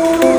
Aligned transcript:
you. 0.00 0.29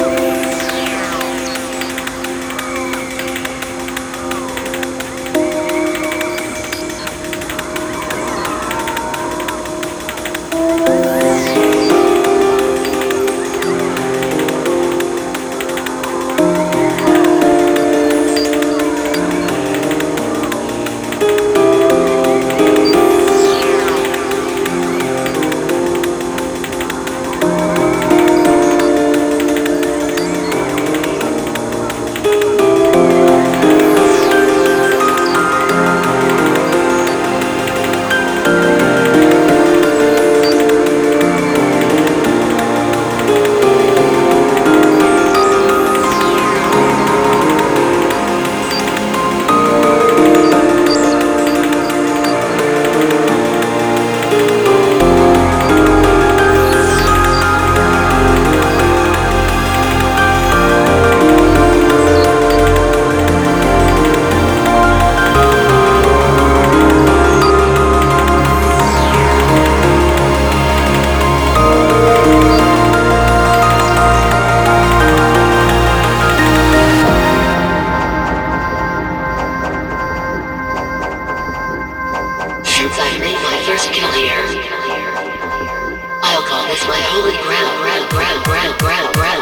ground, 87.39 87.77
ground, 87.81 88.09
ground, 88.09 88.43
ground, 88.43 88.79
ground, 88.79 89.15
ground. 89.15 89.40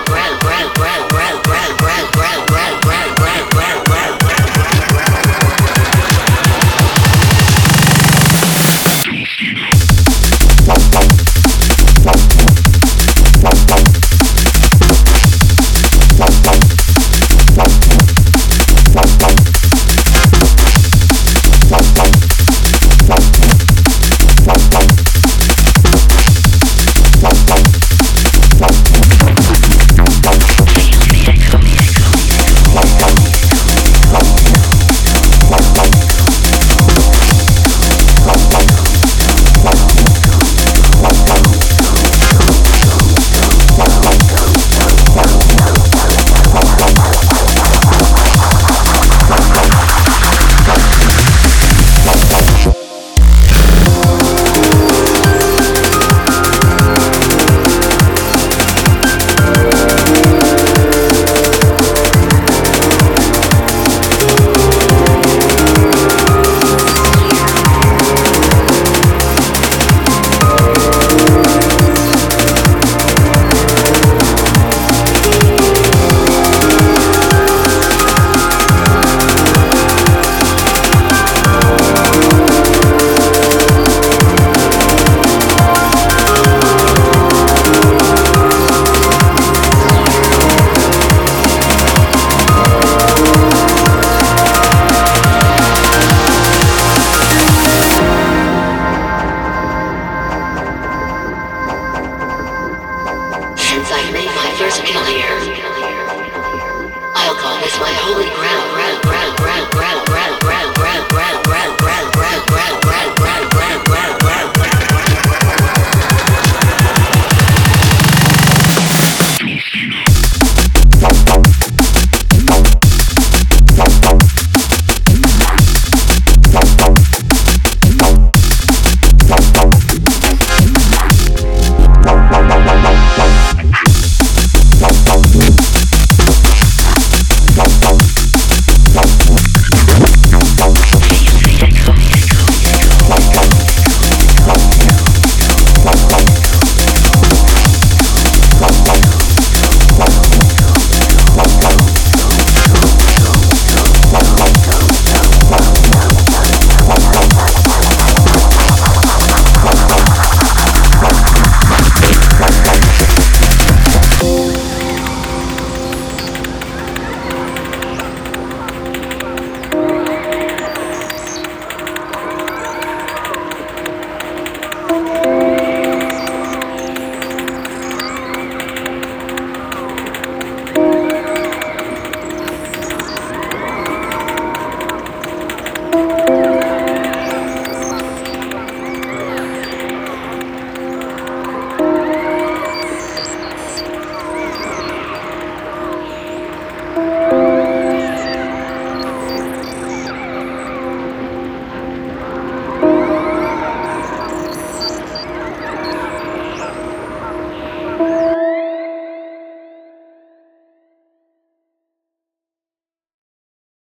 Alcohol 107.28 107.64
is 107.66 107.80
my 107.80 107.92
holy 107.92 108.30
ground. 108.30 108.69